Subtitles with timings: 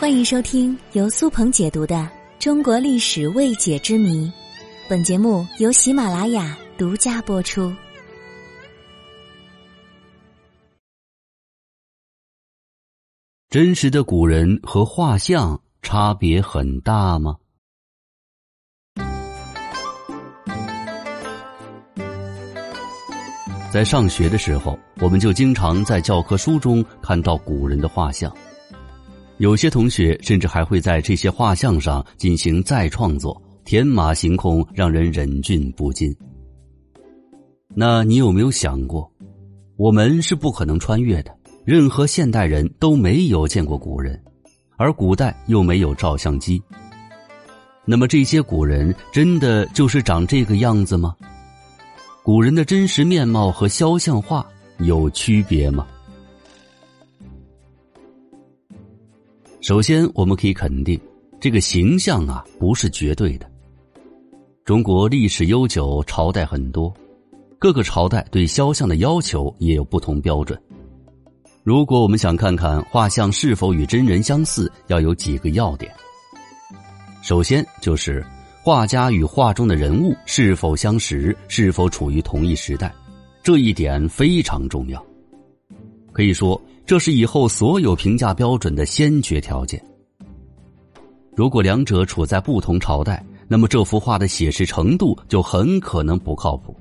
[0.00, 1.96] 欢迎收听由苏鹏解读的
[2.38, 4.26] 《中国历史未解之谜》，
[4.88, 7.74] 本节目由喜马拉雅独家播出。
[13.50, 17.36] 真实的古人和画像差别很大吗？
[23.72, 28.32] 在上学的时候，我们就经常在教科书中看到古人的画像，
[29.38, 36.14] 有些同学甚至还会在这些画像上进行再创作，天马行空，让人忍俊不禁。
[37.72, 39.08] 那你有没有想过，
[39.76, 41.32] 我们是不可能穿越的，
[41.64, 44.20] 任何现代人都没有见过古人，
[44.76, 46.60] 而古代又没有照相机。
[47.84, 51.14] 那么这些古人真的就是长这个样子吗？
[52.24, 54.44] 古人的真实面貌和肖像画
[54.80, 55.86] 有区别吗？
[59.60, 60.98] 首先，我们可以肯定，
[61.40, 63.50] 这个形象啊不是绝对的。
[64.64, 66.92] 中国历史悠久，朝代很多，
[67.58, 70.60] 各个朝代对肖像的要求也有不同标准。
[71.64, 75.92] 如果我们想看看画像是否与真人相似，要有几个要点。
[77.22, 78.24] 首先就是。
[78.60, 82.94] 画家与画中的人物是否相识，是否处于同一时代，
[83.42, 85.02] 这一点非常重要。
[86.18, 89.80] 可以说，这是以后所有评价标准的先决条件。
[91.36, 96.76] 如果两者处在不同朝代，那么这幅画的写实程度就很可能不靠谱，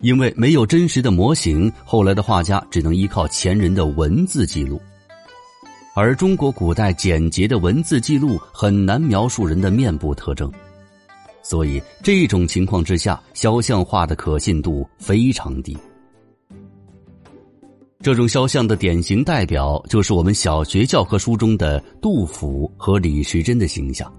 [0.00, 4.80] 因为没有真实的模型，后来的画家只能依靠前人的文字记录，
[5.94, 10.50] 而中国古代简洁的文字记录很难描述人的面部特征。
[11.42, 15.76] 所以，这种情况之下，肖像画的可信度非常低。
[18.08, 24.10] 这种肖像的典型代表就是我们小学教科书中的杜甫和李时珍的形象。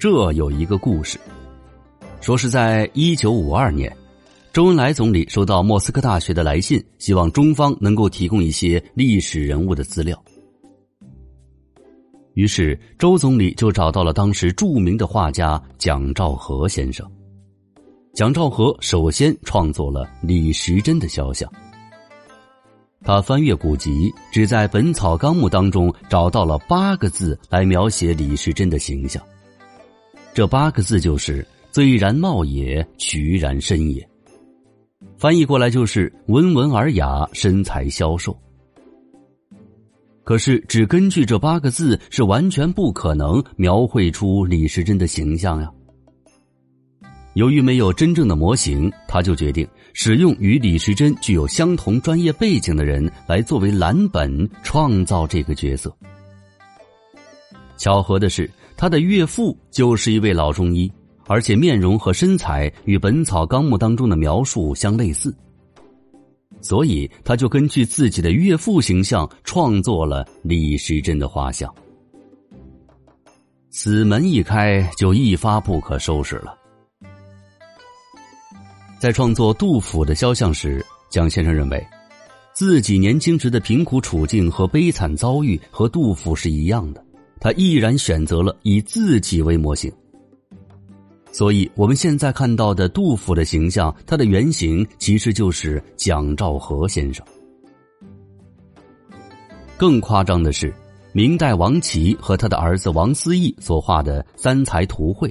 [0.00, 1.16] 这有一个故事，
[2.20, 3.96] 说是在一九五二年，
[4.52, 10.20] 周恩来总理收到莫斯科大学的来信，希望中方能够提供一些历史人物的资料。
[12.32, 17.08] 于是，周总理就找到了当时著名的画家蒋兆和先生。
[18.12, 21.48] 蒋兆和首先创作了李时珍的肖像。
[23.04, 29.22] 他翻阅古籍，只在《本草纲目》当中找到了八个字来描写李时珍的形象。
[30.32, 34.08] 这八个字就是“醉然貌也，徐然身也”，
[35.18, 38.34] 翻译过来就是“温文尔雅，身材消瘦”。
[40.24, 45.70] 可是，只根据这八个字是完全不可能描绘出李时珍的形象呀。
[47.34, 55.96] 由于没有真正的模型，他就决定使用与李时珍具有相同专业背景的人来作为蓝本创造这个角色。
[57.76, 60.90] 巧合的是，他的岳父就是一位老中医，
[61.26, 65.34] 而且面容和身材与《本草纲目》当中的描述相类似。
[66.60, 71.72] 所以，他就根据自己的岳父形象创作了李时珍的画像。
[73.70, 76.56] 此门一开，就一发不可收拾了。
[78.98, 81.86] 在创作杜甫的肖像时，蒋先生认为，
[82.54, 87.04] 自己年轻时的贫苦处境和悲惨遭遇和杜甫是一样的，
[87.38, 89.92] 他毅然选择了以自己为模型。
[91.30, 97.26] 所以，我们现在看到的杜甫的形象，他的原型其实就是蒋兆和先生。
[99.76, 100.72] 更夸张的是，
[101.12, 105.28] 明代王琦和他的儿子王思义所画的《三才图绘》，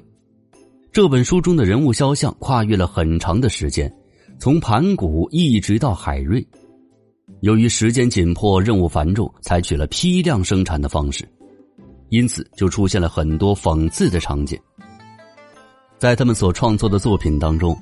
[0.93, 3.91] 这本书中的人物肖像跨越了很长的时间，
[4.37, 6.47] 从盘古一直到海瑞。
[7.41, 11.27] 由于时间紧迫、任务繁重，采取了批量生产的方式，
[12.09, 14.55] 因此就出现了很多讽刺的场景。
[15.97, 17.75] 在他们所创作的作品当中，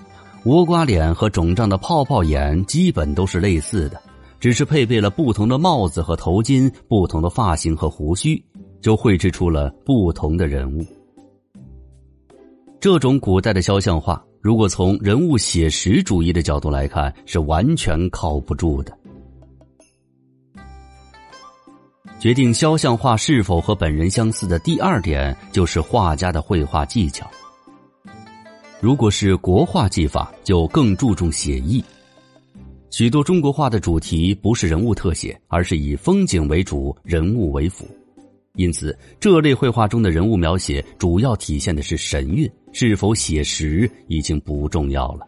[0.45, 4.01] 倭瓜脸和肿胀的泡泡眼基本都是类似的，
[4.39, 8.41] 只是配备了不同的帽子和头巾、不同的发型和胡须，
[8.79, 10.85] 就绘制出了不同的人物。
[12.81, 18.97] 这种古代的肖像画，如果从人物写实主义的角度来看，是完全靠不住的。
[22.19, 27.29] 决定肖像画是否和本人相似的第二点，就是画家的绘画技巧。
[28.79, 31.85] 如果是国画技法，就更注重写意。
[32.89, 37.85] 许多中国画的主题不是人物特写，而是以风景为主，人物为辅。
[38.55, 45.25] 因此，这类绘画中的人物描写主要体现的是神韵，是否写实已经不重要了。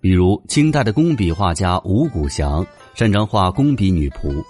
[0.00, 2.64] 比如，清代的工笔画家吴谷祥
[2.94, 4.44] 擅长画工笔女仆。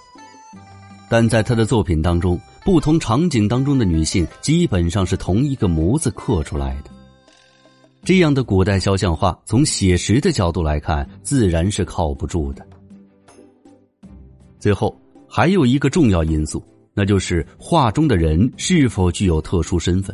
[1.09, 6.91] 但在他的作品当中，不同场景当中的女性基本上是同一个模子刻出来的。
[8.03, 12.63] 这样的古代肖像画，从写实的角度来看，自然是靠不住的。
[14.59, 14.95] 最后，
[15.27, 16.63] 还有一个重要因素，
[16.99, 20.13] 那就是画中的人是否具有特殊身份，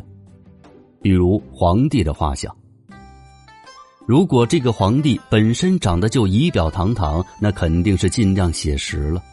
[1.01, 2.55] 比如皇帝的画像。
[4.05, 9.23] 如果这个皇帝本身长得就仪表堂堂，那肯定是尽量写实了。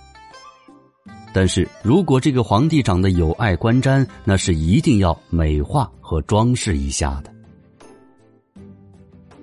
[1.34, 7.30] 但是如果这个皇帝长得有碍观瞻，那是一定要美化和装饰一下的。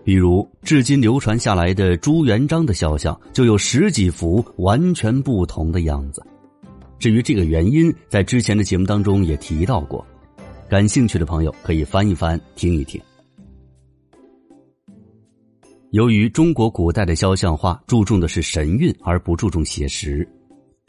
[0.03, 6.25] 比如，至今流传下来的朱元璋的肖像，就有十几幅完全不同的样子。
[6.99, 10.05] 至于这个原因，在之前的节目当中也提到过，
[10.69, 13.01] 感兴趣的朋友可以翻一翻听一听。
[15.91, 20.27] 由于中国古代的肖像画注重的是神韵而不注重写实，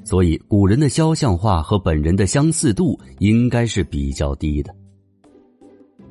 [0.05, 4.75] 所以古人的肖像画和本人的相似度应该是比较低的。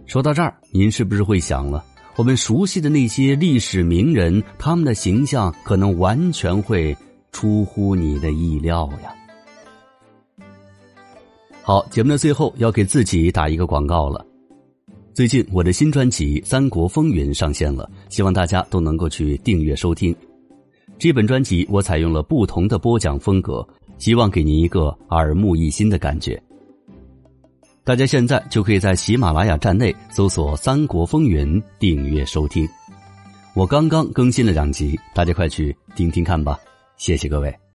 [0.05, 1.85] 说到这儿，您是不是会想了？
[2.15, 6.95] 我们熟悉的那些历史名人，他们的形象可能完全会
[7.31, 9.13] 出乎你的意料呀。
[11.69, 14.25] 好，节目的最后要给自己打一个广告了。
[15.13, 20.15] 最近我的新专辑《三国风云》上线了，希望大家都能够去订阅收听。
[20.97, 23.63] 这本专辑我采用了不同的播讲风格，
[23.99, 26.41] 希望给您一个耳目一新的感觉。
[27.83, 32.67] 大家现在就可以在喜马拉雅站内搜索《三国风云》订阅收听。
[33.53, 36.59] 我刚刚更新了两集，大家快去听听看吧，
[36.97, 37.59] 谢谢各位。